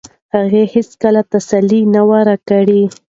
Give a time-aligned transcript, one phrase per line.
[0.35, 2.83] هغې هیڅکله تسلي نه وه راکړې.